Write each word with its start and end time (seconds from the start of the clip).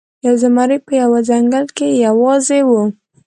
یو 0.25 0.35
زمری 0.43 0.77
په 0.85 0.91
یوه 1.01 1.19
ځنګل 1.29 1.65
کې 1.77 1.87
یوازې 2.05 2.59
و. 2.67 2.71